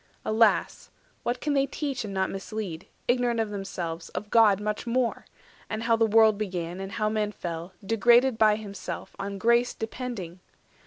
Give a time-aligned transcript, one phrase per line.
[0.25, 0.89] Alas!
[1.21, 5.27] what can they teach, and not mislead, Ignorant of themselves, of God much more,
[5.67, 9.75] 310 And how the World began, and how Man fell, Degraded by himself, on grace
[9.75, 10.39] depending?